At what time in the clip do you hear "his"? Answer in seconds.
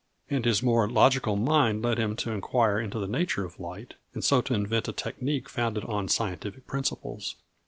0.45-0.63